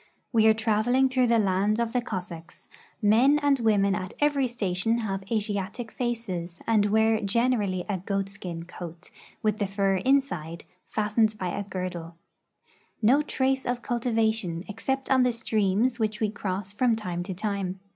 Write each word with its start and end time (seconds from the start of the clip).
We 0.33 0.47
are 0.47 0.53
trav 0.55 0.57
RUSSIA 0.57 0.57
IN 0.57 0.65
EUROPE 0.65 0.85
5 0.85 0.85
eling 1.03 1.11
through 1.11 1.27
the 1.27 1.37
land 1.37 1.79
of 1.79 1.93
the 1.93 2.01
Cossacks; 2.01 2.67
men 3.03 3.37
and 3.37 3.59
women 3.59 3.93
at 3.93 4.15
every 4.19 4.47
station 4.47 4.97
have 5.01 5.23
Asiatic 5.31 5.91
faces, 5.91 6.59
and 6.65 6.87
wear 6.87 7.21
generally 7.21 7.85
a 7.87 7.99
goatskin 7.99 8.65
coat, 8.65 9.11
with 9.43 9.59
the 9.59 9.67
fur 9.67 9.97
inside, 9.97 10.65
fastened 10.87 11.37
by 11.37 11.49
a 11.49 11.61
girdle. 11.63 12.15
No 13.03 13.21
trace 13.21 13.63
of 13.63 13.83
cul 13.83 13.99
tivation, 13.99 14.65
except 14.67 15.11
on 15.11 15.21
the 15.21 15.31
streams 15.31 15.99
which 15.99 16.19
we 16.19 16.31
cross 16.31 16.73
from 16.73 16.95
time 16.95 17.21
to 17.21 17.35
time. 17.35 17.79